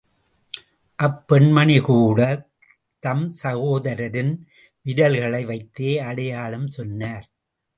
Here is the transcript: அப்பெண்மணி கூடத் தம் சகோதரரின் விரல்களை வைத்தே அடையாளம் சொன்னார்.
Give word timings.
அப்பெண்மணி 0.99 1.75
கூடத் 1.81 2.47
தம் 2.99 3.33
சகோதரரின் 3.43 4.33
விரல்களை 4.85 5.45
வைத்தே 5.45 5.99
அடையாளம் 5.99 6.67
சொன்னார். 6.67 7.27